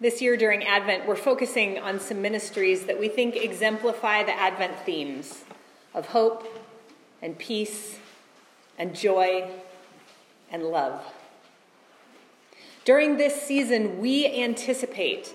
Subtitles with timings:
[0.00, 4.78] This year during Advent, we're focusing on some ministries that we think exemplify the Advent
[4.86, 5.44] themes
[5.92, 6.48] of hope
[7.20, 7.98] and peace
[8.78, 9.50] and joy
[10.50, 11.04] and love.
[12.86, 15.34] During this season, we anticipate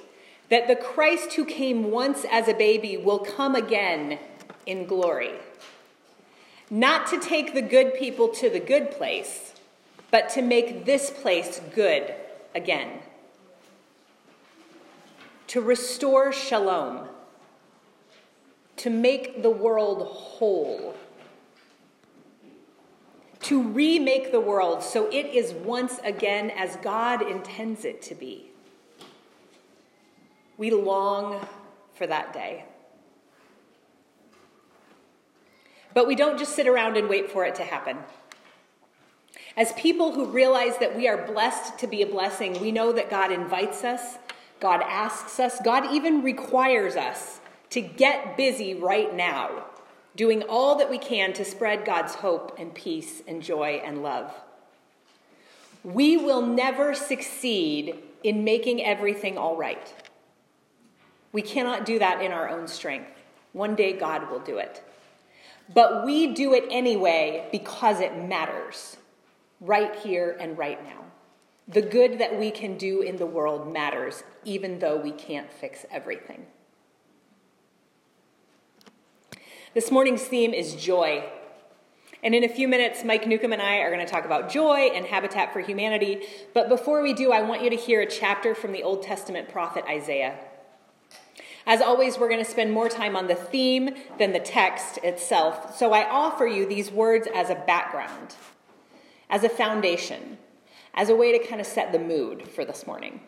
[0.50, 4.18] that the Christ who came once as a baby will come again
[4.66, 5.34] in glory.
[6.72, 9.54] Not to take the good people to the good place,
[10.10, 12.16] but to make this place good
[12.56, 13.02] again
[15.48, 17.08] to restore shalom,
[18.78, 20.96] to make the world whole,
[23.42, 28.52] to remake the world so it is once again as God intends it to be.
[30.58, 31.46] We long
[31.94, 32.66] for that day.
[35.94, 37.98] But we don't just sit around and wait for it to happen.
[39.56, 43.10] As people who realize that we are blessed to be a blessing, we know that
[43.10, 44.18] God invites us
[44.66, 49.66] God asks us, God even requires us to get busy right now,
[50.16, 54.34] doing all that we can to spread God's hope and peace and joy and love.
[55.84, 59.94] We will never succeed in making everything all right.
[61.32, 63.12] We cannot do that in our own strength.
[63.54, 64.84] One day God will do it.
[65.76, 68.98] But we do it anyway because it matters,
[69.62, 71.05] right here and right now.
[71.68, 75.86] The good that we can do in the world matters, even though we can't fix
[75.92, 76.46] everything.
[79.74, 81.28] This morning's theme is joy.
[82.24, 84.90] And in a few minutes, Mike Newcomb and I are going to talk about joy
[84.94, 86.22] and Habitat for Humanity.
[86.54, 89.50] But before we do, I want you to hear a chapter from the Old Testament
[89.50, 90.38] prophet Isaiah.
[91.66, 95.76] As always, we're going to spend more time on the theme than the text itself.
[95.76, 98.36] So I offer you these words as a background,
[99.32, 100.38] as a foundation
[100.96, 103.22] as a way to kind of set the mood for this morning.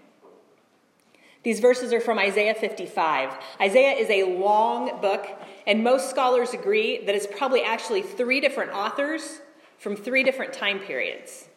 [1.43, 3.37] These verses are from Isaiah 55.
[3.61, 5.27] Isaiah is a long book,
[5.65, 9.39] and most scholars agree that it's probably actually three different authors
[9.77, 11.47] from three different time periods.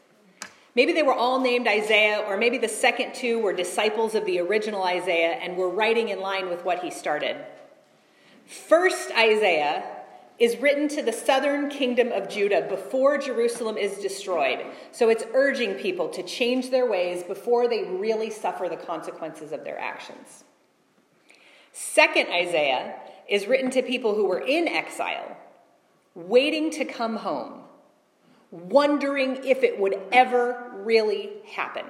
[0.77, 4.39] Maybe they were all named Isaiah, or maybe the second two were disciples of the
[4.39, 7.37] original Isaiah and were writing in line with what he started.
[8.47, 9.85] First Isaiah
[10.41, 14.65] is written to the southern kingdom of Judah before Jerusalem is destroyed.
[14.91, 19.65] So it's urging people to change their ways before they really suffer the consequences of
[19.65, 20.45] their actions.
[21.73, 22.95] Second Isaiah
[23.29, 25.37] is written to people who were in exile,
[26.15, 27.61] waiting to come home,
[28.51, 31.85] wondering if it would ever really happen.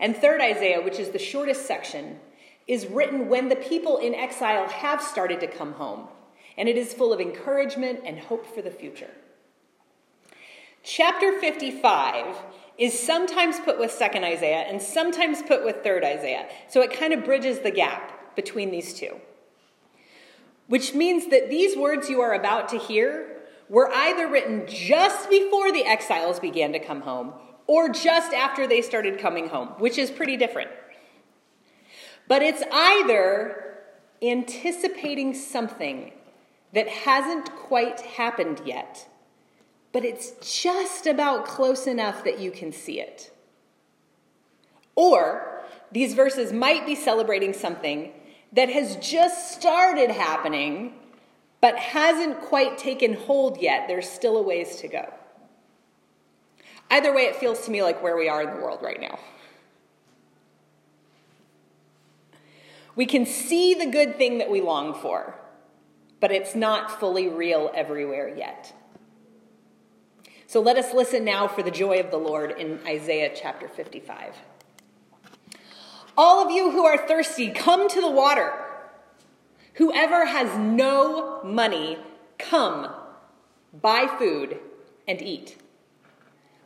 [0.00, 2.20] And third Isaiah, which is the shortest section,
[2.66, 6.08] is written when the people in exile have started to come home
[6.58, 9.10] and it is full of encouragement and hope for the future.
[10.82, 12.36] Chapter 55
[12.76, 16.48] is sometimes put with 2nd Isaiah and sometimes put with 3rd Isaiah.
[16.68, 19.16] So it kind of bridges the gap between these two.
[20.66, 23.36] Which means that these words you are about to hear
[23.68, 27.34] were either written just before the exiles began to come home
[27.66, 30.70] or just after they started coming home, which is pretty different.
[32.26, 33.78] But it's either
[34.22, 36.12] anticipating something
[36.72, 39.08] that hasn't quite happened yet,
[39.92, 43.30] but it's just about close enough that you can see it.
[44.94, 45.62] Or
[45.92, 48.12] these verses might be celebrating something
[48.52, 50.94] that has just started happening,
[51.60, 53.88] but hasn't quite taken hold yet.
[53.88, 55.12] There's still a ways to go.
[56.90, 59.18] Either way, it feels to me like where we are in the world right now.
[62.96, 65.34] We can see the good thing that we long for
[66.20, 68.72] but it's not fully real everywhere yet.
[70.46, 74.34] So let us listen now for the joy of the Lord in Isaiah chapter 55.
[76.16, 78.52] All of you who are thirsty, come to the water.
[79.74, 81.98] Whoever has no money,
[82.38, 82.90] come,
[83.80, 84.58] buy food,
[85.06, 85.56] and eat.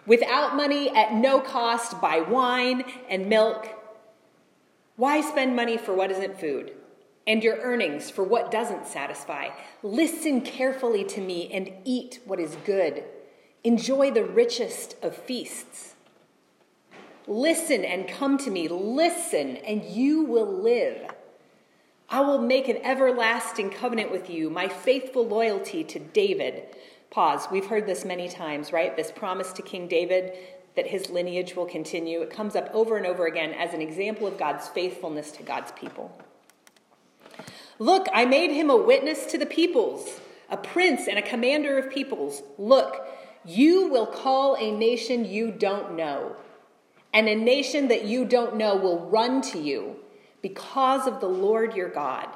[0.07, 3.69] Without money, at no cost, buy wine and milk.
[4.97, 6.73] Why spend money for what isn't food?
[7.27, 9.49] And your earnings for what doesn't satisfy.
[9.83, 13.05] Listen carefully to me and eat what is good.
[13.65, 15.95] Enjoy the richest of feasts.
[17.29, 18.67] Listen and come to me.
[18.67, 21.13] Listen, and you will live.
[22.11, 26.65] I will make an everlasting covenant with you, my faithful loyalty to David.
[27.11, 27.49] Pause.
[27.53, 28.97] We've heard this many times, right?
[28.97, 30.37] This promise to King David
[30.75, 32.21] that his lineage will continue.
[32.23, 35.71] It comes up over and over again as an example of God's faithfulness to God's
[35.73, 36.11] people.
[37.83, 41.91] Look, I made him a witness to the peoples, a prince and a commander of
[41.91, 42.45] peoples.
[42.57, 43.05] Look,
[43.45, 46.37] you will call a nation you don't know,
[47.13, 49.97] and a nation that you don't know will run to you
[50.43, 52.29] because of the Lord your God,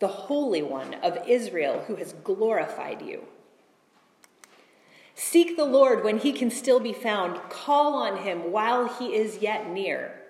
[0.00, 3.22] the Holy One of Israel, who has glorified you.
[5.14, 7.40] Seek the Lord when he can still be found.
[7.48, 10.20] Call on him while he is yet near.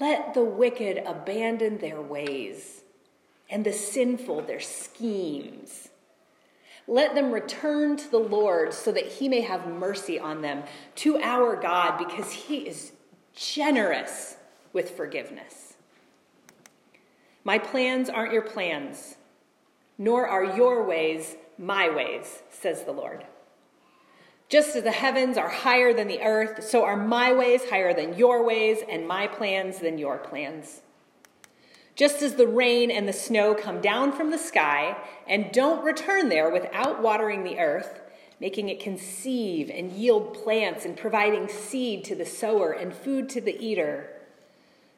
[0.00, 2.82] Let the wicked abandon their ways
[3.50, 5.88] and the sinful their schemes.
[6.86, 10.62] Let them return to the Lord so that he may have mercy on them,
[10.96, 12.92] to our God, because he is
[13.34, 14.36] generous
[14.72, 15.74] with forgiveness.
[17.44, 19.16] My plans aren't your plans,
[19.98, 23.24] nor are your ways my ways, says the Lord.
[24.48, 28.16] Just as the heavens are higher than the earth, so are my ways higher than
[28.16, 30.80] your ways, and my plans than your plans.
[31.98, 34.96] Just as the rain and the snow come down from the sky
[35.26, 38.00] and don't return there without watering the earth,
[38.40, 43.40] making it conceive and yield plants and providing seed to the sower and food to
[43.40, 44.14] the eater,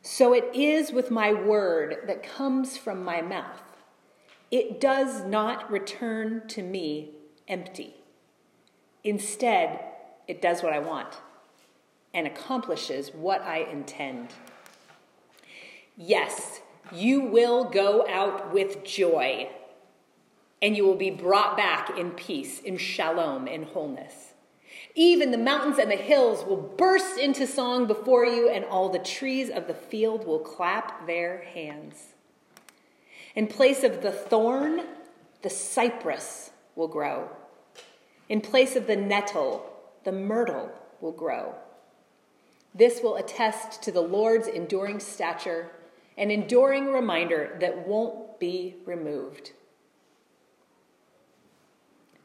[0.02, 3.62] so it is with my word that comes from my mouth.
[4.50, 7.10] It does not return to me
[7.48, 7.96] empty
[9.04, 9.80] Instead,
[10.28, 11.08] it does what I want
[12.12, 14.34] and accomplishes what I intend.
[15.96, 16.60] Yes,
[16.92, 19.48] you will go out with joy,
[20.60, 24.34] and you will be brought back in peace, in shalom, in wholeness.
[24.94, 28.98] Even the mountains and the hills will burst into song before you, and all the
[28.98, 32.14] trees of the field will clap their hands.
[33.34, 34.86] In place of the thorn,
[35.42, 37.30] the cypress will grow.
[38.28, 39.66] In place of the nettle,
[40.04, 41.54] the myrtle will grow.
[42.74, 45.70] This will attest to the Lord's enduring stature,
[46.20, 49.52] an enduring reminder that won't be removed.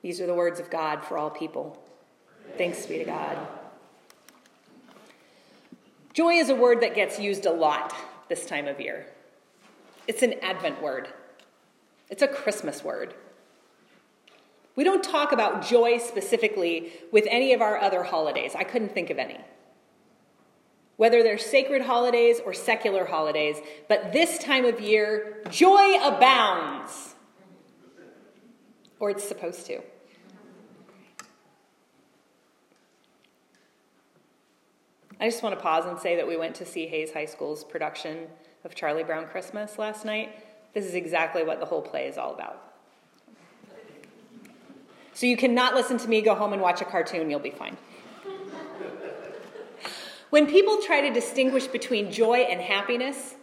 [0.02, 1.82] These are the words of God for all people.
[2.58, 3.38] Thanks be to God.
[6.14, 7.96] Joy is a word that gets used a lot
[8.28, 9.08] this time of year.
[10.08, 11.08] It's an Advent word,
[12.10, 13.14] it's a Christmas word.
[14.76, 18.56] We don't talk about joy specifically with any of our other holidays.
[18.56, 19.40] I couldn't think of any.
[20.98, 23.58] Whether they're sacred holidays or secular holidays,
[23.90, 27.16] but this time of year, joy abounds.
[29.00, 29.82] Or it's supposed to.
[35.20, 37.64] I just want to pause and say that we went to see Hayes High School's
[37.64, 38.28] production
[38.64, 40.44] of Charlie Brown Christmas last night.
[40.74, 42.62] This is exactly what the whole play is all about.
[45.14, 47.78] So you cannot listen to me, go home and watch a cartoon, you'll be fine.
[50.30, 53.36] When people try to distinguish between joy and happiness,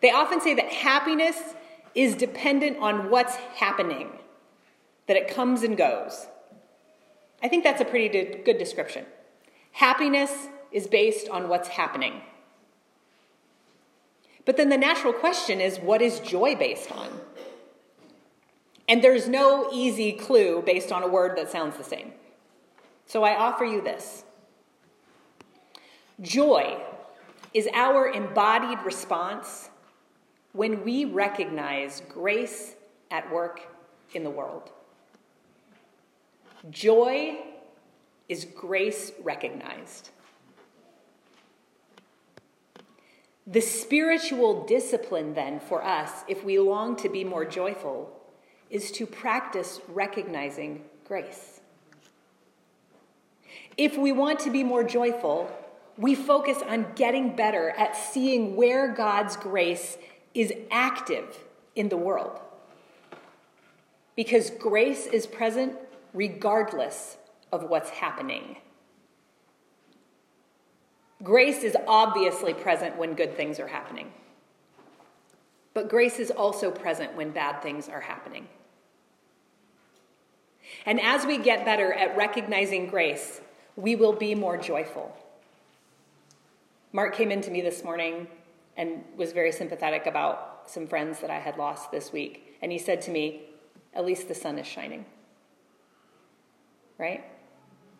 [0.00, 1.36] they often say that happiness
[1.94, 4.10] is dependent on what's happening,
[5.06, 6.26] that it comes and goes.
[7.42, 9.06] I think that's a pretty good description.
[9.72, 12.22] Happiness is based on what's happening.
[14.44, 17.08] But then the natural question is what is joy based on?
[18.88, 22.12] And there's no easy clue based on a word that sounds the same.
[23.06, 24.24] So I offer you this
[26.20, 26.78] Joy
[27.52, 29.68] is our embodied response
[30.52, 32.74] when we recognize grace
[33.10, 33.60] at work
[34.14, 34.70] in the world.
[36.70, 37.38] Joy
[38.28, 40.10] is grace recognized.
[43.46, 48.10] The spiritual discipline, then, for us, if we long to be more joyful,
[48.70, 51.60] is to practice recognizing grace.
[53.76, 55.48] If we want to be more joyful,
[55.98, 59.96] we focus on getting better at seeing where God's grace
[60.34, 62.40] is active in the world.
[64.14, 65.74] Because grace is present
[66.12, 67.16] regardless
[67.52, 68.56] of what's happening.
[71.22, 74.12] Grace is obviously present when good things are happening.
[75.72, 78.48] But grace is also present when bad things are happening.
[80.84, 83.40] And as we get better at recognizing grace,
[83.76, 85.16] we will be more joyful.
[86.96, 88.26] Mark came in to me this morning
[88.78, 92.56] and was very sympathetic about some friends that I had lost this week.
[92.62, 93.42] And he said to me,
[93.92, 95.04] At least the sun is shining.
[96.96, 97.22] Right?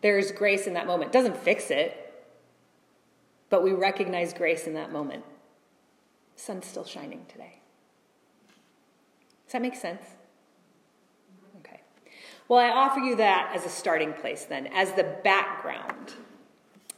[0.01, 1.13] There's grace in that moment.
[1.13, 2.27] Doesn't fix it,
[3.51, 5.25] but we recognize grace in that moment.
[6.35, 7.61] Sun's still shining today.
[9.45, 10.07] Does that make sense?
[11.59, 11.83] Okay.
[12.49, 16.15] Well, I offer you that as a starting place then, as the background.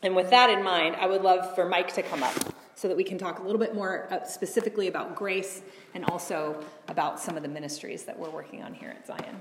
[0.02, 2.34] And with that in mind, I would love for Mike to come up
[2.74, 5.62] so that we can talk a little bit more uh, specifically about grace
[5.94, 9.40] and also about some of the ministries that we're working on here at Zion.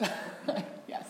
[0.88, 1.06] yes.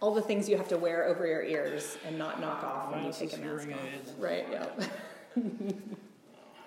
[0.00, 3.04] All the things you have to wear over your ears and not knock off when
[3.04, 3.78] you take a mask off.
[3.94, 4.12] aids.
[4.18, 4.66] Right, yeah.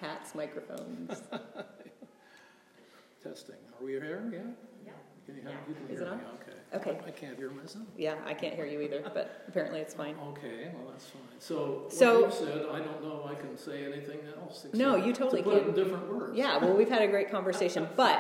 [0.02, 1.22] Hats, microphones.
[3.28, 3.56] Testing.
[3.80, 4.24] Are we here?
[4.32, 4.40] Yeah?
[4.86, 4.92] Yeah.
[5.26, 5.58] Can you, have, Yeah.
[5.68, 6.18] you can Is hear it me?
[6.18, 6.80] on?
[6.80, 6.92] Okay.
[6.92, 7.00] Okay.
[7.08, 7.86] I can't hear myself.
[7.98, 10.16] Yeah, I can't hear you either, but apparently it's fine.
[10.30, 11.22] Okay, well, that's fine.
[11.40, 14.68] So, So- said, I don't know if I can say anything else.
[14.74, 15.70] No, you totally to put it can.
[15.70, 16.38] in different words.
[16.38, 17.88] Yeah, well, we've had a great conversation.
[17.96, 18.20] But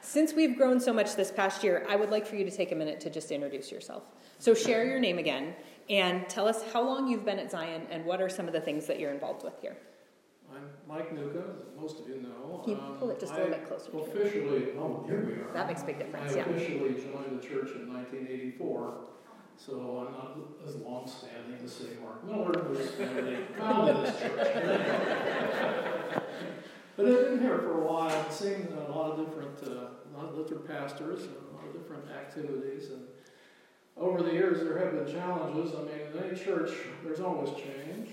[0.00, 2.70] since we've grown so much this past year, I would like for you to take
[2.70, 4.04] a minute to just introduce yourself.
[4.38, 5.54] So share your name again
[5.90, 8.60] and tell us how long you've been at Zion and what are some of the
[8.60, 9.76] things that you're involved with here.
[10.86, 12.60] Mike Newcomb, most of you know.
[12.64, 14.06] Can you pull it just a little bit closer to I you?
[14.06, 15.52] Officially, oh, here we are.
[15.54, 16.42] That makes a big difference, I yeah.
[16.42, 18.94] officially joined the church in 1984,
[19.56, 20.36] so I'm not
[20.66, 22.52] as long-standing as, say, Mark Miller,
[23.58, 26.22] founded this church.
[26.96, 30.26] But I've been here for a while, seen a lot of different, uh, a lot
[30.28, 33.02] of different pastors, and a lot of different activities, and
[33.96, 35.74] over the years there have been challenges.
[35.74, 36.70] I mean, in any church,
[37.02, 38.10] there's always change.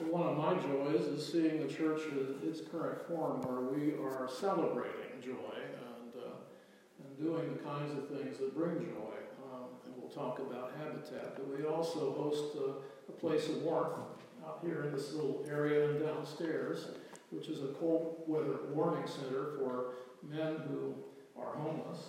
[0.00, 4.28] One of my joys is seeing the church in its current form, where we are
[4.28, 9.14] celebrating joy and uh, and doing the kinds of things that bring joy.
[9.44, 14.00] Um, and we'll talk about habitat, but we also host a, place of warmth
[14.44, 16.88] out here in this little area and downstairs,
[17.30, 19.92] which is a cold weather warming center for
[20.28, 20.92] men who
[21.40, 22.00] are homeless.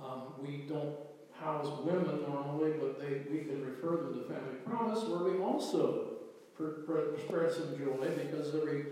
[0.00, 0.94] Um, we don't
[1.32, 6.09] house women normally, but they, we can refer them to Family Promise, where we also
[7.18, 8.86] spread some joy because every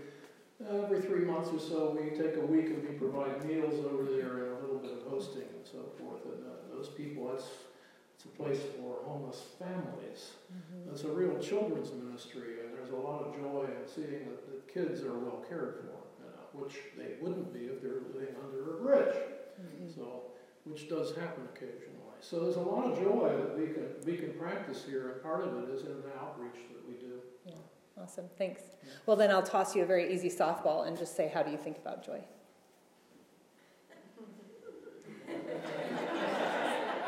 [0.67, 4.43] every three months or so we take a week and we provide meals over there
[4.43, 6.23] and a little bit of hosting and so forth.
[6.25, 7.47] And uh, those people, that's
[8.15, 10.31] it's a place for homeless families.
[10.91, 14.59] It's a real children's ministry, and there's a lot of joy in seeing that the
[14.73, 18.75] kids are well cared for, you know, which they wouldn't be if they're living under
[18.75, 19.15] a bridge.
[19.95, 20.23] So,
[20.65, 22.19] which does happen occasionally.
[22.19, 25.47] So there's a lot of joy that we can we can practice here, and part
[25.47, 26.78] of it is in the outreach that.
[28.01, 28.61] Awesome, thanks.
[29.05, 31.57] Well, then I'll toss you a very easy softball and just say, how do you
[31.57, 32.21] think about joy?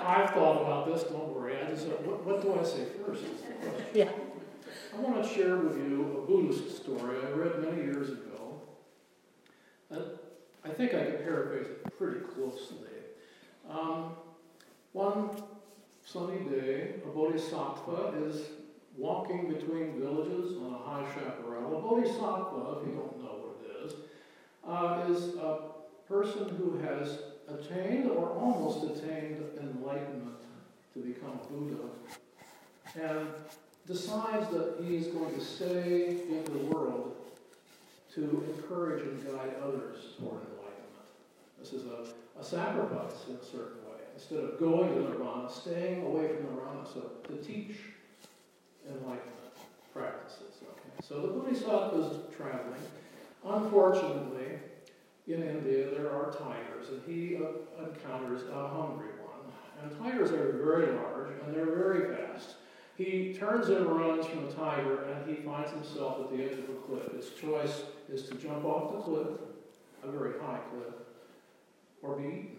[0.06, 1.04] I've thought about this.
[1.04, 1.56] Don't worry.
[1.62, 3.24] I just what, what do I say first?
[3.94, 4.10] Yeah.
[4.94, 8.62] I want to share with you a Buddhist story I read many years ago.
[9.90, 10.04] And
[10.66, 12.90] I think I can paraphrase it pretty closely.
[13.70, 14.16] Um,
[14.92, 15.30] one
[16.04, 18.42] sunny day, a bodhisattva is
[18.98, 21.78] walking between villages on a high chaparral.
[21.78, 23.94] A bodhisattva, if you don't know what it is,
[24.68, 25.72] uh, is a
[26.08, 30.38] person who has attained or almost attained enlightenment
[30.94, 31.84] to become a Buddha
[33.02, 33.28] and
[33.88, 37.16] decides that he is going to stay in the world
[38.14, 41.08] to encourage and guide others toward enlightenment.
[41.60, 44.00] This is a, a sacrifice in a certain way.
[44.14, 47.78] Instead of going to nirvana, staying away from nirvana, so to teach
[48.88, 49.56] enlightenment
[49.94, 50.56] practices.
[50.62, 51.08] Okay.
[51.08, 52.82] So the Bodhisattva is traveling.
[53.46, 54.60] Unfortunately,
[55.28, 59.52] in India there are tigers, and he uh, encounters a hungry one.
[59.82, 62.56] And tigers are very large and they're very fast.
[62.98, 66.70] He turns and runs from the tiger, and he finds himself at the edge of
[66.70, 67.12] a cliff.
[67.16, 69.28] His choice is to jump off the cliff,
[70.04, 70.94] a very high cliff,
[72.04, 72.58] or be eaten.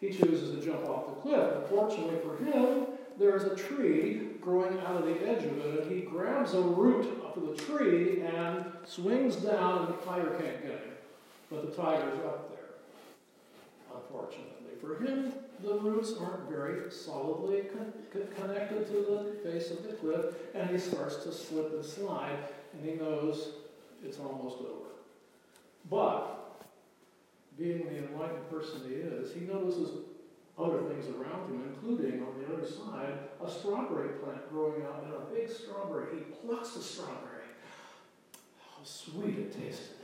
[0.00, 1.56] He chooses to jump off the cliff.
[1.62, 2.86] Unfortunately for him,
[3.18, 6.60] there is a tree growing out of the edge of it, and he grabs a
[6.60, 10.92] root of the tree and swings down, and the tiger can't get him.
[11.50, 14.54] But the tiger's up there, unfortunately.
[14.80, 15.32] For him,
[15.62, 20.70] the roots aren't very solidly con- con- connected to the face of the cliff, and
[20.70, 22.38] he starts to slip and slide,
[22.72, 23.54] and he knows
[24.04, 24.88] it's almost over.
[25.90, 26.62] But,
[27.58, 29.90] being the enlightened person he is, he notices
[30.58, 35.14] other things around him, including on the other side, a strawberry plant growing out and
[35.14, 36.16] a big strawberry.
[36.16, 37.44] He plucks the strawberry.
[38.58, 39.96] How sweet it tasted.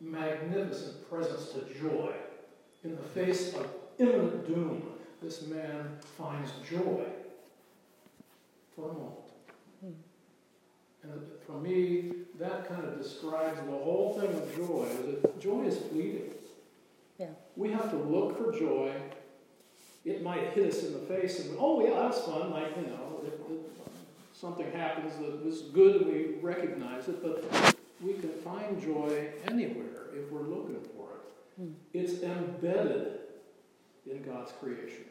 [0.00, 2.12] Magnificent presence to joy.
[2.84, 3.66] In the face of
[3.98, 4.82] imminent doom,
[5.22, 7.04] this man finds joy
[8.74, 9.14] for a moment.
[11.02, 14.88] And for me, that kind of describes the whole thing of joy.
[15.22, 16.32] That joy is fleeting.
[17.58, 18.92] We have to look for joy.
[20.04, 22.50] It might hit us in the face, and oh yeah, that's fun.
[22.52, 23.34] Like you know, if,
[24.32, 27.20] something happens that was good, and we recognize it.
[27.20, 31.60] But we can find joy anywhere if we're looking for it.
[31.60, 31.72] Hmm.
[31.92, 33.18] It's embedded
[34.08, 35.04] in God's creation.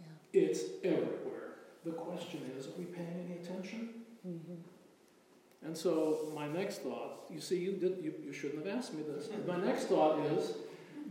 [0.00, 0.40] Yeah.
[0.40, 1.56] It's everywhere.
[1.84, 3.90] The question is, are we paying any attention?
[4.26, 5.66] Mm-hmm.
[5.66, 9.02] And so my next thought, you see, you, did, you, you shouldn't have asked me
[9.02, 9.28] this.
[9.46, 10.54] My next thought is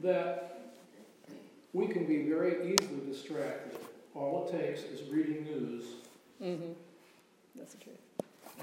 [0.02, 0.51] that
[1.74, 3.78] we can be very easily distracted.
[4.14, 5.86] All it takes is reading news.
[6.42, 6.74] Mm-hmm.
[7.56, 7.98] That's the truth.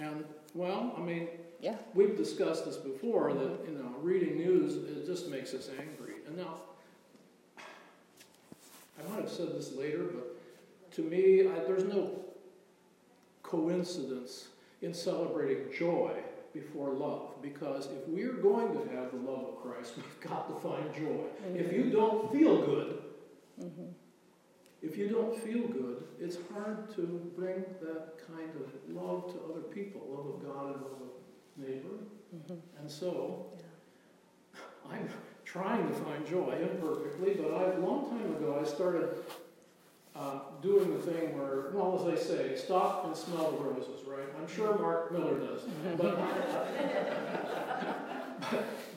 [0.01, 0.25] And,
[0.55, 1.29] well, I mean,
[1.61, 1.77] yeah.
[1.95, 6.15] we've discussed this before that, you know, reading news, it just makes us angry.
[6.27, 6.55] And now,
[7.59, 10.37] I might have said this later, but
[10.97, 12.11] to me, I, there's no
[13.43, 14.49] coincidence
[14.83, 16.13] in celebrating joy
[16.53, 20.69] before love because if we're going to have the love of Christ, we've got to
[20.69, 21.25] find joy.
[21.47, 21.57] Mm-hmm.
[21.57, 23.03] If you don't feel good,
[23.61, 23.91] mm-hmm.
[24.83, 29.63] if you don't feel good, it's hard to bring that kind of love to other
[29.63, 31.97] people, love of God and love of neighbor.
[32.35, 32.81] Mm-hmm.
[32.81, 34.61] And so, yeah.
[34.91, 35.09] I'm
[35.45, 39.11] trying to find joy imperfectly, but I, a long time ago I started
[40.19, 44.27] uh, doing the thing where, well, as they say, stop and smell the roses, right?
[44.39, 45.63] I'm sure Mark Miller does.
[45.97, 46.19] But,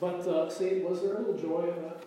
[0.00, 2.04] but, uh, see, was there a little joy in that?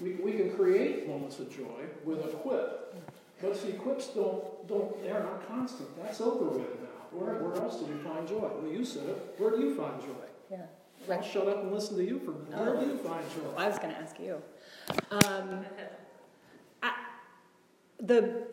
[0.00, 2.94] We, we can create moments of joy with a quip.
[3.40, 5.88] But see, quips don't, don't, they're not constant.
[6.02, 6.88] That's over with now.
[7.12, 8.40] Where, where else do we find joy?
[8.40, 9.34] Well, you said it.
[9.38, 10.06] Where do you find joy?
[10.50, 10.66] Yeah.
[11.10, 12.58] I'll shut up and listen to you for a minute.
[12.58, 13.48] Where do you find joy?
[13.54, 14.40] Well, I was going to ask you.
[15.10, 15.64] Um,
[18.00, 18.46] the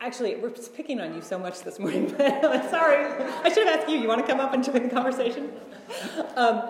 [0.00, 3.06] actually we're picking on you so much this morning but sorry.
[3.42, 5.52] I should have asked you you want to come up and join the conversation?
[6.36, 6.62] Um,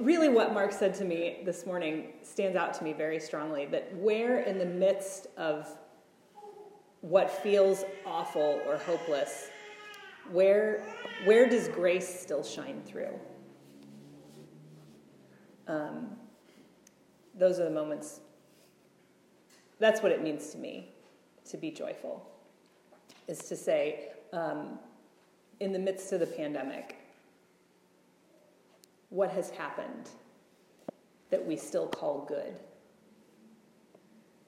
[0.00, 3.94] really what mark said to me this morning stands out to me very strongly that
[3.96, 5.68] where in the midst of
[7.00, 9.50] what feels awful or hopeless
[10.30, 10.84] where
[11.24, 13.18] where does grace still shine through?
[15.66, 16.16] Um,
[17.34, 18.20] those are the moments.
[19.78, 20.92] That's what it means to me
[21.48, 22.26] to be joyful
[23.26, 24.78] is to say, um,
[25.60, 26.96] in the midst of the pandemic,
[29.10, 30.10] what has happened
[31.30, 32.54] that we still call good?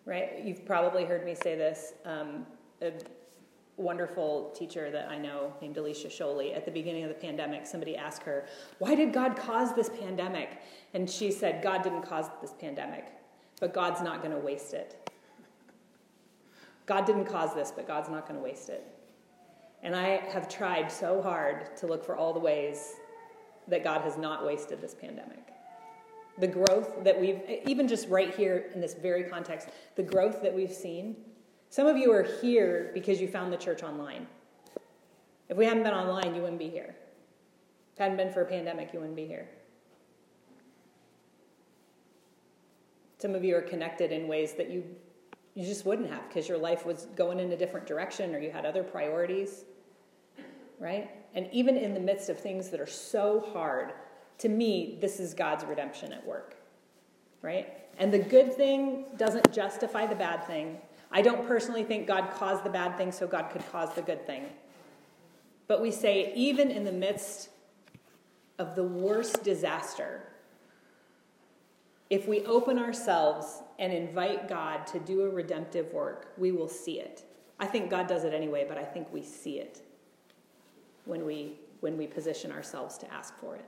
[0.04, 0.42] Right?
[0.44, 1.92] You've probably heard me say this.
[2.04, 2.46] Um,
[2.82, 2.92] a
[3.76, 7.96] wonderful teacher that I know named Alicia Sholey, at the beginning of the pandemic, somebody
[7.96, 8.46] asked her,
[8.78, 10.60] Why did God cause this pandemic?
[10.94, 13.06] And she said, God didn't cause this pandemic,
[13.60, 15.09] but God's not going to waste it.
[16.90, 18.84] God didn't cause this, but God's not going to waste it.
[19.80, 22.94] And I have tried so hard to look for all the ways
[23.68, 25.52] that God has not wasted this pandemic.
[26.38, 30.52] The growth that we've, even just right here in this very context, the growth that
[30.52, 31.14] we've seen.
[31.68, 34.26] Some of you are here because you found the church online.
[35.48, 36.96] If we hadn't been online, you wouldn't be here.
[37.92, 39.48] If it hadn't been for a pandemic, you wouldn't be here.
[43.18, 44.82] Some of you are connected in ways that you
[45.54, 48.50] you just wouldn't have because your life was going in a different direction or you
[48.50, 49.64] had other priorities,
[50.78, 51.10] right?
[51.34, 53.92] And even in the midst of things that are so hard,
[54.38, 56.56] to me, this is God's redemption at work,
[57.42, 57.68] right?
[57.98, 60.78] And the good thing doesn't justify the bad thing.
[61.12, 64.26] I don't personally think God caused the bad thing so God could cause the good
[64.26, 64.44] thing.
[65.66, 67.50] But we say, even in the midst
[68.58, 70.22] of the worst disaster,
[72.10, 76.98] if we open ourselves and invite God to do a redemptive work, we will see
[77.00, 77.24] it.
[77.60, 79.82] I think God does it anyway, but I think we see it
[81.04, 83.64] when we when we position ourselves to ask for it.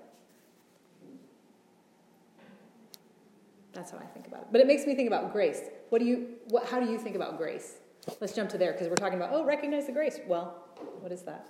[3.73, 4.47] That's how I think about it.
[4.53, 5.63] But it makes me think about grace.
[5.89, 7.79] What do you what how do you think about grace?
[8.21, 10.19] Let's jump to there because we're talking about oh, recognize the grace.
[10.27, 10.65] Well,
[11.01, 11.49] what is that?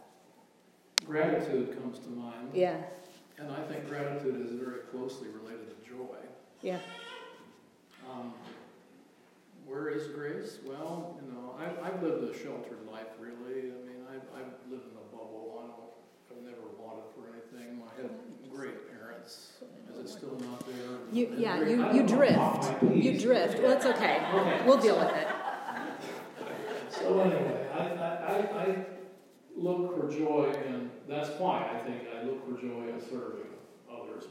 [1.07, 2.51] Gratitude comes to mind.
[2.53, 2.77] Yeah.
[3.39, 6.17] And I think gratitude is very closely related to joy.
[6.63, 6.79] Yeah.
[8.09, 8.33] Um,
[9.67, 10.59] where is grace?
[10.65, 13.71] Well, you know, I've, I've lived a sheltered life, really.
[13.71, 15.59] I mean, I've, I've lived in a bubble.
[15.59, 17.83] I don't, I've never wanted for anything.
[17.83, 18.11] I had
[18.55, 19.53] great parents.
[19.93, 20.99] Is it still not there?
[21.13, 22.83] You, yeah, you, you drift.
[22.95, 23.61] You drift.
[23.61, 24.21] Well, it's okay.
[24.33, 24.63] okay.
[24.65, 25.29] We'll deal with it.
[26.91, 28.87] So anyway, I, I, I
[29.57, 33.53] look for joy, and that's why I think I look for joy in serving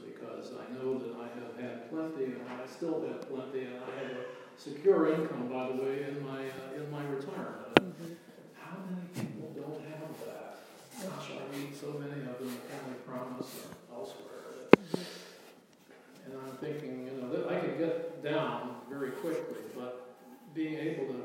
[0.06, 4.04] because I know that I have had plenty, and I still have plenty, and I
[4.04, 4.26] have a
[4.58, 7.76] secure income, by the way, in my uh, in my retirement.
[7.76, 8.14] Mm-hmm.
[8.60, 10.58] How many people don't have that?
[11.02, 14.70] Gosh, I meet so many of them in Family Promise or elsewhere.
[14.76, 16.32] mm-hmm.
[16.32, 20.16] And I'm thinking, you know, that I could get down very quickly, but
[20.54, 21.24] being able to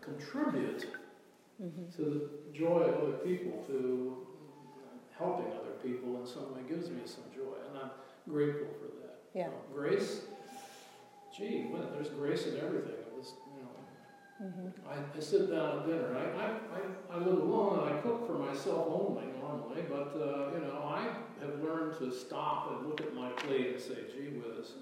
[0.00, 0.86] contribute
[1.62, 1.96] mm-hmm.
[1.96, 4.27] to the joy of other people, to
[5.18, 7.90] helping other people in some way gives me some joy, and I'm
[8.28, 9.18] grateful for that.
[9.34, 9.48] Yeah.
[9.74, 10.22] grace,
[11.36, 12.94] gee, well, there's grace in everything.
[13.16, 13.68] Was, you know,
[14.38, 14.88] Mm-hmm.
[14.88, 16.14] I, I, sit down at dinner.
[16.14, 16.46] I, I,
[16.78, 20.78] I, I live alone and I cook for myself only normally, but uh, you know
[20.86, 21.10] I
[21.42, 24.74] have learned to stop and look at my plate and say, "Gee whiz,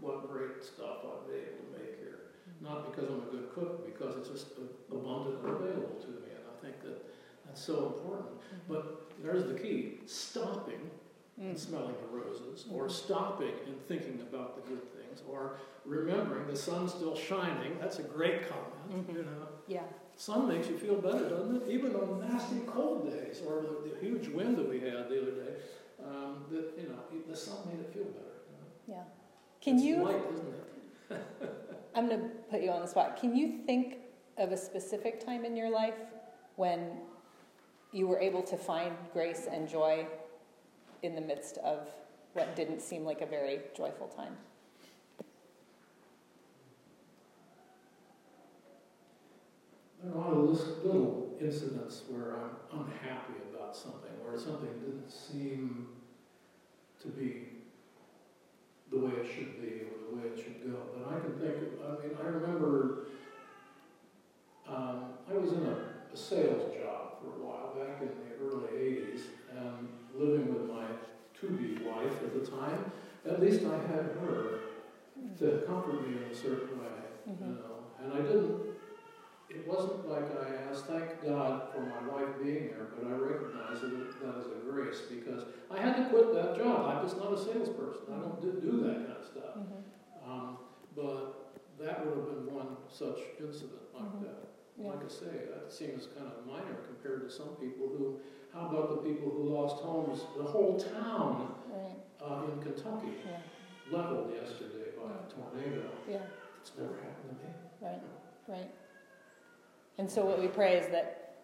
[0.00, 3.84] what great stuff I've been able to make here." Not because I'm a good cook,
[3.84, 4.56] because it's just
[4.90, 7.04] abundant and available to me, and I think that
[7.50, 8.30] that's so important.
[8.30, 8.72] Mm-hmm.
[8.72, 10.90] But there's the key: stopping
[11.40, 11.50] mm.
[11.50, 16.56] and smelling the roses, or stopping and thinking about the good things, or remembering the
[16.56, 17.76] sun's still shining.
[17.80, 19.16] That's a great comment, mm-hmm.
[19.16, 19.48] you know.
[19.66, 19.82] Yeah.
[20.16, 21.68] Sun makes you feel better, doesn't it?
[21.68, 25.32] Even on nasty cold days, or the, the huge wind that we had the other
[25.32, 25.52] day.
[26.04, 28.40] Um, that you know, the sun made it feel better.
[28.88, 28.98] You know?
[28.98, 29.02] Yeah.
[29.60, 30.04] Can it's you?
[30.04, 30.54] Light, isn't
[31.10, 31.50] it?
[31.94, 33.18] I'm going to put you on the spot.
[33.20, 33.98] Can you think
[34.38, 35.96] of a specific time in your life
[36.56, 36.92] when
[37.92, 40.06] you were able to find grace and joy
[41.02, 41.88] in the midst of
[42.34, 44.36] what didn't seem like a very joyful time?
[50.02, 55.10] There are a lot of little incidents where I'm unhappy about something, where something didn't
[55.10, 55.88] seem
[57.02, 57.48] to be
[58.90, 60.78] the way it should be or the way it should go.
[60.94, 63.06] But I can think, of, I mean, I remember
[64.68, 65.76] um, I was in a,
[66.12, 66.79] a, sales job
[67.20, 69.22] for a while back in the early 80s
[69.56, 70.86] and living with my
[71.40, 72.90] to-be wife at the time.
[73.28, 74.60] At least I had her
[75.38, 77.44] to comfort me in a certain way, mm-hmm.
[77.44, 77.84] you know.
[78.02, 78.70] And I didn't
[79.50, 83.82] it wasn't like I asked, thank God for my wife being there, but I recognized
[83.82, 86.86] that, that as a grace because I had to quit that job.
[86.86, 88.14] I'm just not a salesperson.
[88.14, 89.58] I don't do that kind of stuff.
[89.58, 90.30] Mm-hmm.
[90.30, 90.58] Um,
[90.94, 94.24] but that would have been one such incident like mm-hmm.
[94.24, 94.49] that.
[94.82, 98.16] Like I say, that seems kind of minor compared to some people who,
[98.52, 100.22] how about the people who lost homes?
[100.38, 101.96] The whole town right.
[102.24, 103.96] uh, in Kentucky yeah.
[103.96, 105.90] leveled yesterday by a tornado.
[106.08, 106.18] Yeah.
[106.62, 107.52] It's never happened to me.
[107.80, 108.02] Right,
[108.48, 108.70] right.
[109.98, 111.36] And so what we pray is that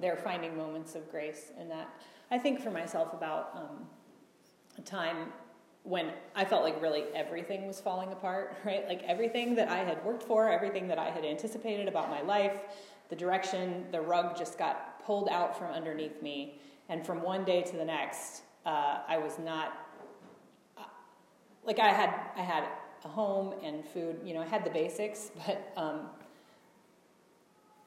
[0.00, 1.90] they're finding moments of grace in that.
[2.30, 3.86] I think for myself about um,
[4.78, 5.32] a time
[5.82, 8.86] when I felt like really everything was falling apart, right?
[8.86, 12.60] Like everything that I had worked for, everything that I had anticipated about my life,
[13.08, 16.60] the direction, the rug just got pulled out from underneath me.
[16.88, 19.86] And from one day to the next, uh, I was not
[21.64, 22.64] like I had I had
[23.04, 24.20] a home and food.
[24.24, 26.06] You know, I had the basics, but um,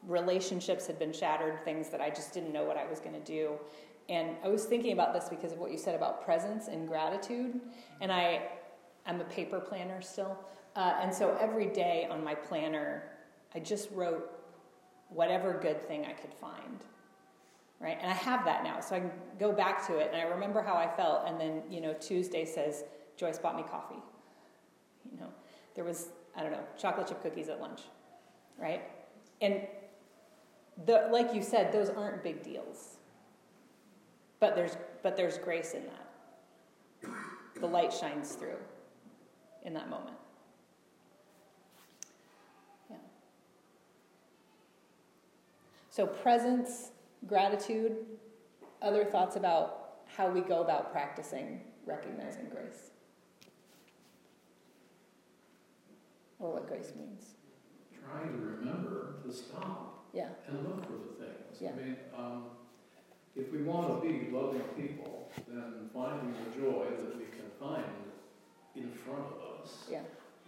[0.08, 3.25] relationships had been shattered, things that I just didn't know what I was going to
[3.25, 3.53] do.
[4.10, 7.60] And I was thinking about this because of what you said about presence and gratitude.
[8.02, 8.44] And I,
[9.06, 10.38] I'm a paper planner still.
[10.76, 13.04] Uh, and so every day on my planner,
[13.56, 14.30] I just wrote
[15.10, 16.80] whatever good thing I could find.
[17.80, 17.98] Right?
[18.02, 18.80] And I have that now.
[18.80, 21.28] So I can go back to it and I remember how I felt.
[21.28, 22.84] And then, you know, Tuesday says,
[23.18, 24.02] Joyce bought me coffee.
[25.12, 25.28] You know,
[25.76, 27.82] there was, I don't know, chocolate chip cookies at lunch.
[28.58, 28.84] Right?
[29.42, 29.62] And
[30.86, 32.92] the, like you said, those aren't big deals.
[34.43, 37.62] But there's, but there's grace in that.
[37.62, 38.58] The light shines through
[39.63, 40.17] in that moment.
[42.89, 42.97] Yeah.
[45.89, 46.91] So, presence,
[47.25, 47.95] gratitude,
[48.82, 52.91] other thoughts about how we go about practicing recognizing grace
[56.39, 57.36] or what grace means.
[58.12, 60.27] Trying to remember to stop yeah.
[60.49, 61.62] and look for the things.
[61.62, 61.69] Yeah.
[61.69, 62.43] I mean, um,
[63.36, 67.84] if we want to be loving people, then finding the joy that we can find
[68.76, 69.86] in front of us.
[69.89, 70.02] Yeah.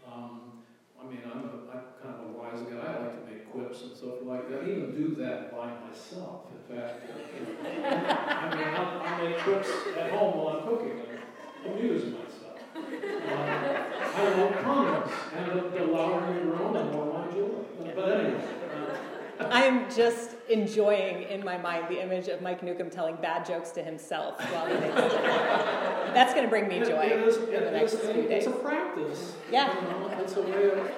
[0.06, 0.64] Um,
[1.00, 2.94] I mean, I'm, a, I'm kind of a wise guy.
[2.94, 4.62] I like to make quips and stuff like that.
[4.62, 6.46] I even do that by myself.
[6.52, 7.02] In fact,
[7.74, 12.60] I mean, I'll, I'll, make quips at home while I'm cooking and amuse myself.
[12.76, 13.50] Um,
[14.16, 17.50] I love comments, and the, the louder you groan, the more my joy.
[17.80, 18.44] But, but anyway.
[19.40, 23.72] Uh, I'm just enjoying in my mind the image of Mike Newcomb telling bad jokes
[23.72, 24.96] to himself while he makes
[26.14, 28.46] That's going to bring me joy it is, in the next is, few days.
[28.46, 29.36] It's a practice.
[29.52, 29.74] Yeah.
[29.76, 30.92] You know, it's a way of,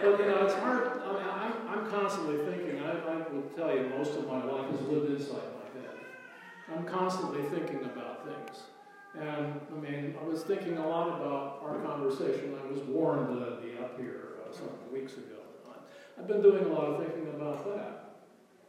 [0.00, 1.02] but you know, it's hard.
[1.04, 4.70] I mean, I'm, I'm constantly thinking, I, I would tell you, most of my life
[4.70, 5.90] has lived inside my head.
[6.74, 8.62] I'm constantly thinking about things.
[9.14, 12.54] And I mean, I was thinking a lot about our conversation.
[12.60, 15.44] I was warned to be up here uh, some weeks ago.
[16.18, 17.93] I've been doing a lot of thinking about that.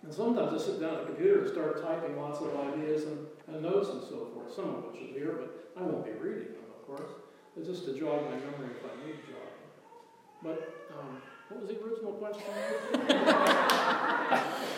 [0.05, 3.25] And sometimes I sit down at the computer and start typing lots of ideas and,
[3.47, 6.53] and notes and so forth, some of which are here, but I won't be reading
[6.53, 7.09] them, of course.
[7.57, 9.54] It's just to jog my memory if I need jogging.
[10.45, 11.17] But um,
[11.49, 12.43] What was the original question?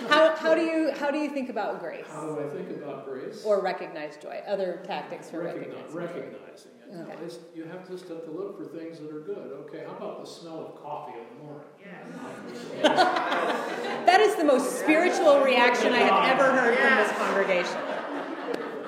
[0.10, 2.06] how, how do you how do you think about grace?
[2.10, 3.44] How do I think about grace?
[3.46, 4.42] Or recognize joy?
[4.48, 5.96] Other tactics for Recognize, recognizing.
[5.96, 6.88] recognizing it.
[6.90, 6.98] Okay.
[7.00, 9.52] You, know, it's- you have to just have to look for things that are good.
[9.68, 11.68] Okay, how about the smell of coffee in the morning?
[14.06, 17.78] That is the most spiritual reaction I have ever heard from this congregation.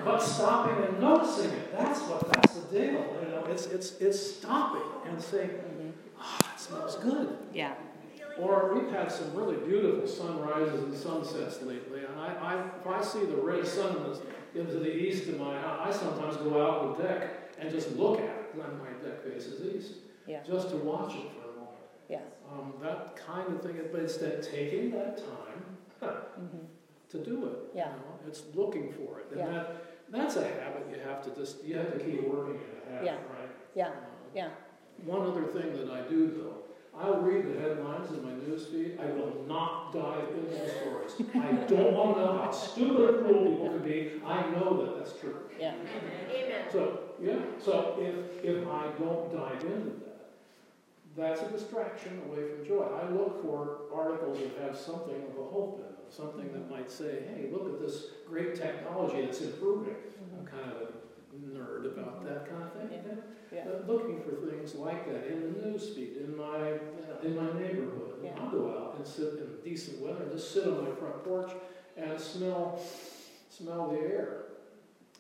[0.06, 2.92] But stopping and noticing it, that's what that's the deal.
[3.22, 5.50] You know, it's it's it's stopping and saying,
[6.22, 7.38] oh, that smells good.
[7.53, 7.73] Yeah.
[8.39, 13.01] Or we've had some really beautiful sunrises and sunsets lately, and I, I if I
[13.01, 14.21] see the red sun in the,
[14.62, 17.91] into the east of my house, I sometimes go out on the deck and just
[17.97, 19.93] look at it when my deck faces east,
[20.25, 20.39] Yeah.
[20.47, 21.75] just to watch it for a moment.
[22.08, 22.19] Yeah.
[22.49, 26.58] Um, that kind of thing, but it's that taking that time hmm
[27.10, 27.58] to do it.
[27.75, 27.88] Yeah.
[27.88, 28.19] You know?
[28.27, 29.25] It's looking for it.
[29.32, 29.49] And Yeah.
[29.49, 29.75] that,
[30.12, 33.05] that's a habit you have to just, you have to keep working at a habit,
[33.05, 33.15] Yeah.
[33.15, 33.49] right?
[33.75, 33.88] Yeah.
[33.88, 33.91] Uh,
[34.36, 34.49] Yeah.
[35.05, 36.58] One other thing that I do though,
[36.95, 38.99] I'll read the headlines in my news feed.
[39.01, 41.13] I will not dive into the stories.
[41.36, 44.12] I don't want to know how stupid or cruel people can be.
[44.25, 45.38] I know that that's true.
[45.60, 45.73] Yeah.
[46.29, 46.65] Amen.
[46.71, 50.32] So, yeah, so if, if I don't dive into that,
[51.17, 52.84] that's a distraction away from joy.
[52.84, 56.89] I look for articles that have something of a hope in them, something that might
[56.89, 59.95] say, hey, look at this great technology that's improving.
[59.95, 60.39] Mm-hmm.
[60.39, 62.89] I'm kind of a nerd about that kind of thing.
[62.91, 63.15] Yeah.
[63.51, 63.63] Yeah.
[63.88, 66.73] Looking for things like that in the news feed, in my,
[67.23, 68.09] in my neighborhood.
[68.23, 68.32] Yeah.
[68.39, 71.51] I'll go out and sit in decent weather and just sit on my front porch
[71.97, 72.79] and smell,
[73.49, 74.43] smell the air.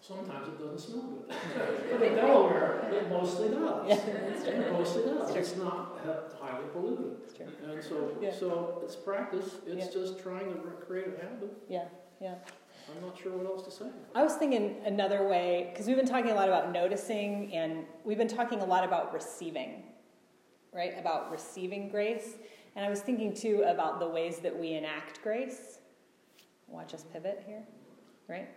[0.01, 1.35] Sometimes it doesn't smell good.
[1.91, 3.87] but in Delaware, it mostly does.
[3.87, 3.95] Yeah.
[3.95, 5.35] It mostly does.
[5.35, 5.99] It's not
[6.41, 7.17] highly polluted.
[7.63, 8.31] And so, Yeah.
[8.33, 9.57] so it's practice.
[9.67, 10.01] It's Yeah.
[10.01, 11.51] just trying to create a habit.
[11.67, 11.85] Yeah.
[12.19, 12.35] Yeah.
[12.95, 13.85] I'm not sure what else to say.
[14.15, 18.17] I was thinking another way, because we've been talking a lot about noticing and we've
[18.17, 19.83] been talking a lot about receiving,
[20.73, 20.97] right?
[20.97, 22.37] About receiving grace.
[22.75, 25.79] And I was thinking too about the ways that we enact grace.
[26.67, 27.63] Watch us pivot here,
[28.27, 28.47] right?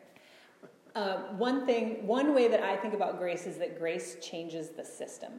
[0.95, 4.85] Uh, one thing, one way that I think about grace is that grace changes the
[4.85, 5.33] system.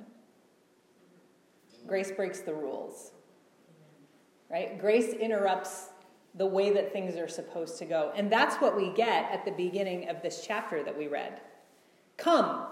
[1.86, 3.12] Grace breaks the rules,
[4.49, 4.79] right?
[4.79, 5.89] Grace interrupts
[6.36, 8.12] the way that things are supposed to go.
[8.15, 11.41] And that's what we get at the beginning of this chapter that we read.
[12.17, 12.65] Come,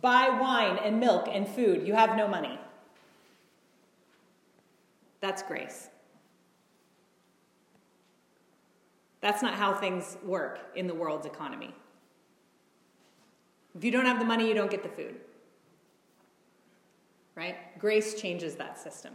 [0.00, 1.86] buy wine and milk and food.
[1.86, 2.58] You have no money.
[5.24, 5.88] That's grace.
[9.22, 11.74] That's not how things work in the world's economy.
[13.74, 15.14] If you don't have the money, you don't get the food.
[17.34, 17.56] Right?
[17.78, 19.14] Grace changes that system.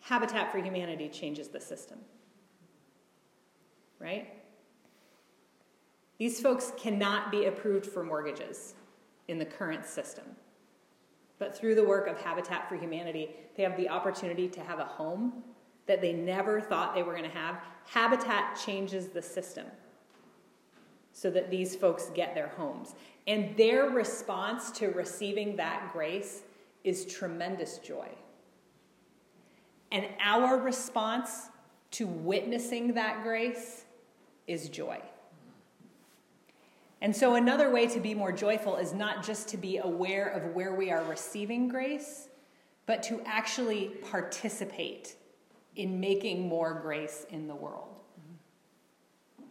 [0.00, 2.00] Habitat for Humanity changes the system.
[3.98, 4.28] Right?
[6.18, 8.74] These folks cannot be approved for mortgages
[9.26, 10.36] in the current system.
[11.38, 14.84] But through the work of Habitat for Humanity, they have the opportunity to have a
[14.84, 15.42] home
[15.86, 17.60] that they never thought they were going to have.
[17.86, 19.66] Habitat changes the system
[21.12, 22.94] so that these folks get their homes.
[23.26, 26.42] And their response to receiving that grace
[26.84, 28.08] is tremendous joy.
[29.92, 31.48] And our response
[31.92, 33.84] to witnessing that grace
[34.46, 35.00] is joy.
[37.02, 40.54] And so, another way to be more joyful is not just to be aware of
[40.54, 42.28] where we are receiving grace,
[42.86, 45.16] but to actually participate
[45.74, 47.88] in making more grace in the world.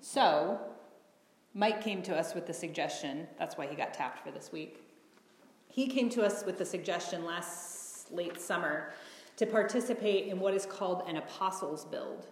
[0.01, 0.59] So,
[1.53, 4.81] Mike came to us with the suggestion, that's why he got tapped for this week.
[5.67, 8.93] He came to us with the suggestion last late summer
[9.37, 12.27] to participate in what is called an apostles build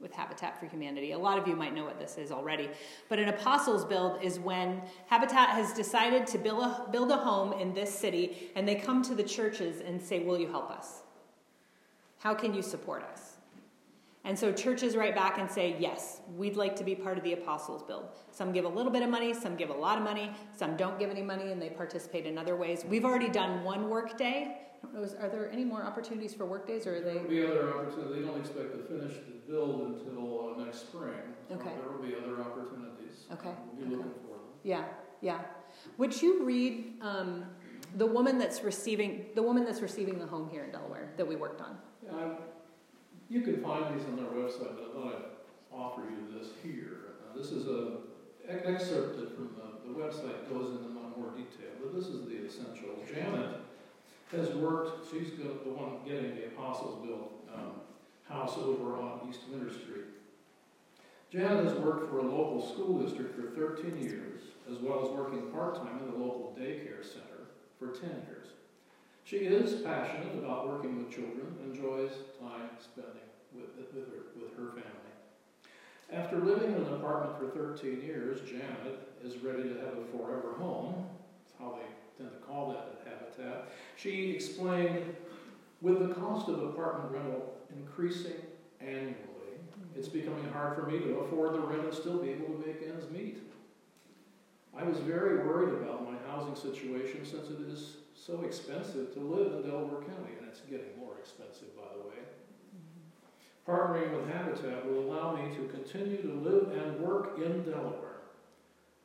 [0.00, 1.12] with Habitat for Humanity.
[1.12, 2.68] A lot of you might know what this is already,
[3.08, 7.52] but an apostles build is when Habitat has decided to build a, build a home
[7.54, 11.02] in this city and they come to the churches and say, Will you help us?
[12.18, 13.25] How can you support us?
[14.26, 17.32] And so churches write back and say, Yes, we'd like to be part of the
[17.32, 18.08] apostles build.
[18.32, 20.98] Some give a little bit of money, some give a lot of money, some don't
[20.98, 22.84] give any money and they participate in other ways.
[22.86, 24.58] We've already done one work day.
[24.82, 27.14] I don't know, is, are there any more opportunities for work days or are There
[27.14, 27.20] they?
[27.20, 28.16] will be other opportunities.
[28.16, 31.14] They don't expect to finish the build until uh, next spring.
[31.48, 31.70] So Okay.
[31.80, 33.24] There will be other opportunities.
[33.32, 34.04] Okay, We'll be okay.
[34.04, 34.40] looking for them.
[34.64, 34.84] Yeah,
[35.22, 35.40] yeah.
[35.98, 37.44] Would you read um,
[37.96, 41.36] the woman that's receiving the woman that's receiving the home here in Delaware that we
[41.36, 41.78] worked on?
[42.04, 42.34] Yeah,
[43.28, 47.16] you can find these on their website, but I thought I'd offer you this here.
[47.22, 47.98] Uh, this is a
[48.48, 53.08] excerpt from the, the website, goes into more detail, but this is the essentials.
[53.12, 53.60] Janet
[54.32, 57.80] has worked, she's the one getting the Apostles built um,
[58.28, 60.04] house over on East Winter Street.
[61.32, 65.50] Janet has worked for a local school district for 13 years, as well as working
[65.52, 68.35] part-time in the local daycare center for 10 years.
[69.26, 74.70] She is passionate about working with children, enjoys time spending with, with, her, with her
[74.70, 75.14] family.
[76.12, 80.54] After living in an apartment for 13 years, Janet is ready to have a forever
[80.56, 81.08] home.
[81.42, 83.72] That's how they tend to call that at Habitat.
[83.96, 85.16] She explained
[85.80, 88.40] with the cost of apartment rental increasing
[88.80, 89.16] annually,
[89.96, 92.80] it's becoming hard for me to afford the rent and still be able to make
[92.88, 93.38] ends meet.
[94.72, 99.52] I was very worried about my housing situation since it is so expensive to live
[99.52, 102.22] in Delaware County, and it's getting more expensive, by the way.
[103.68, 108.22] Partnering with Habitat will allow me to continue to live and work in Delaware,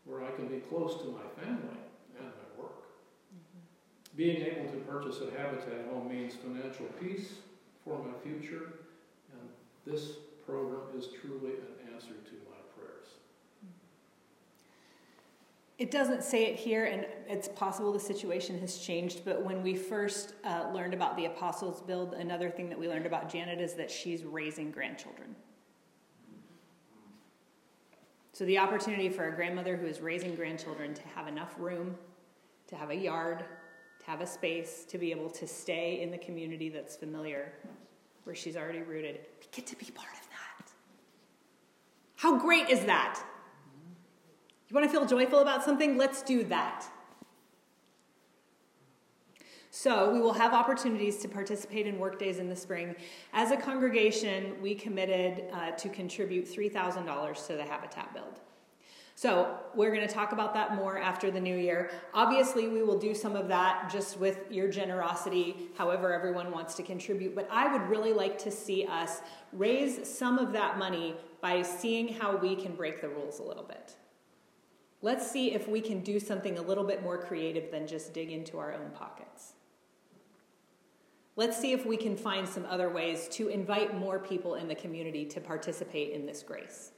[0.05, 1.81] where I can be close to my family
[2.17, 2.83] and my work.
[3.33, 4.17] Mm-hmm.
[4.17, 7.33] Being able to purchase a Habitat home means financial peace
[7.83, 8.73] for my future,
[9.33, 9.49] and
[9.85, 10.11] this
[10.45, 12.41] program is truly an answer to
[15.81, 19.75] It doesn't say it here, and it's possible the situation has changed, but when we
[19.75, 23.73] first uh, learned about the Apostles' Build, another thing that we learned about Janet is
[23.73, 25.35] that she's raising grandchildren.
[28.31, 31.95] So, the opportunity for a grandmother who is raising grandchildren to have enough room,
[32.67, 33.43] to have a yard,
[34.01, 37.53] to have a space, to be able to stay in the community that's familiar,
[38.25, 40.71] where she's already rooted, get to be part of that.
[42.17, 43.19] How great is that?
[44.71, 45.97] You want to feel joyful about something?
[45.97, 46.85] Let's do that.
[49.69, 52.95] So, we will have opportunities to participate in workdays in the spring.
[53.33, 58.39] As a congregation, we committed uh, to contribute $3,000 to the Habitat build.
[59.15, 61.91] So, we're going to talk about that more after the new year.
[62.13, 66.83] Obviously, we will do some of that just with your generosity, however, everyone wants to
[66.83, 67.35] contribute.
[67.35, 69.19] But I would really like to see us
[69.51, 73.63] raise some of that money by seeing how we can break the rules a little
[73.63, 73.97] bit.
[75.03, 78.31] Let's see if we can do something a little bit more creative than just dig
[78.31, 79.53] into our own pockets.
[81.35, 84.75] Let's see if we can find some other ways to invite more people in the
[84.75, 86.91] community to participate in this grace.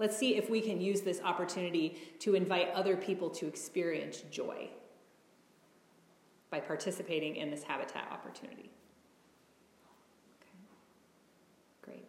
[0.00, 4.68] Let's see if we can use this opportunity to invite other people to experience joy
[6.50, 8.70] by participating in this habitat opportunity.
[10.40, 10.58] Okay.
[11.82, 12.04] Great.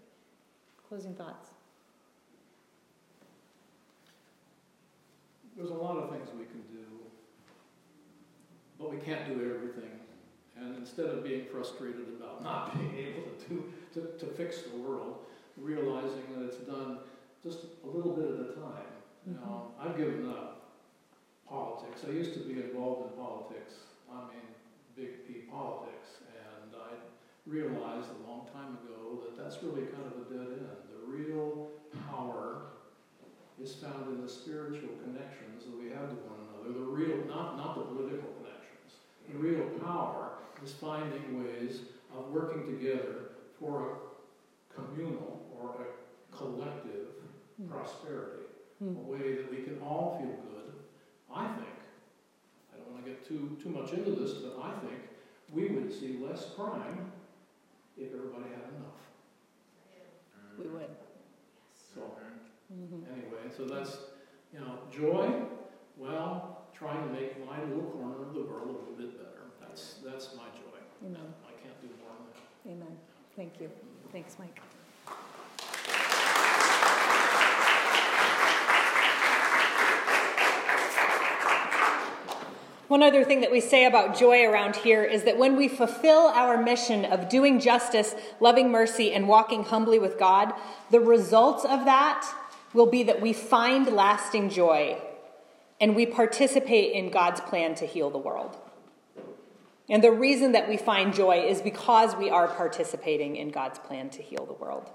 [0.88, 1.52] Closing thoughts.
[5.56, 6.86] there's a lot of things we can do,
[8.80, 9.92] but we can't do everything.
[10.56, 14.78] And instead of being frustrated about not being able to do to, to fix the
[14.78, 15.18] world,
[15.58, 17.00] realizing that it's done
[17.44, 18.92] just a little bit at a time.
[19.28, 19.88] You know, mm-hmm.
[19.88, 20.72] I've given up
[21.48, 22.02] politics.
[22.08, 23.74] I used to be involved in politics.
[24.12, 24.48] I mean,
[24.96, 26.96] big P politics, and I
[27.46, 30.68] realized a long time ago that that's really kind of a dead end.
[30.92, 31.70] The real
[32.10, 32.74] power
[33.62, 37.58] is found in the spiritual connections that we have to one another, the real, not,
[37.58, 39.02] not the political connections.
[39.32, 41.82] The real power is finding ways
[42.16, 47.08] of working together for a communal or a collective
[47.62, 47.70] mm.
[47.70, 48.44] prosperity,
[48.84, 48.98] mm.
[48.98, 50.74] a way that we can all feel good.
[51.34, 51.78] I think,
[52.74, 55.00] I don't want to get too, too much into this, but I think
[55.52, 57.12] we would see less crime
[57.98, 59.04] if everybody had enough.
[60.58, 60.90] We would.
[61.94, 62.02] So,
[62.74, 63.04] Mm-hmm.
[63.14, 63.98] Anyway, so that's,
[64.52, 65.44] you know, joy,
[65.98, 69.44] well, trying to make my little corner of the world a little bit better.
[69.62, 70.80] That's, that's my joy.
[71.06, 71.34] Amen.
[71.46, 72.12] I can't do more
[72.66, 72.86] than that.
[72.86, 72.98] Amen.
[73.36, 73.70] Thank you.
[74.12, 74.60] Thanks, Mike.
[82.88, 86.28] One other thing that we say about joy around here is that when we fulfill
[86.28, 90.54] our mission of doing justice, loving mercy, and walking humbly with God,
[90.92, 92.24] the results of that
[92.74, 94.98] will be that we find lasting joy
[95.80, 98.58] and we participate in God's plan to heal the world.
[99.90, 104.10] And the reason that we find joy is because we are participating in God's plan
[104.12, 104.90] to heal the world.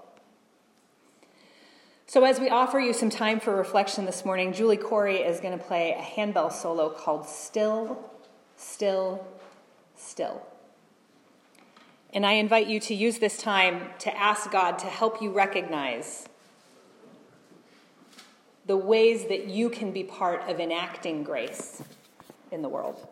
[2.07, 5.55] So, as we offer you some time for reflection this morning, Julie Corey is going
[5.55, 8.11] to play a handbell solo called Still,
[8.57, 9.27] Still,
[9.95, 10.41] Still.
[12.11, 16.28] And I invite you to use this time to ask God to help you recognize
[18.69, 21.81] the ways that you can be part of enacting grace
[22.51, 23.07] in the world.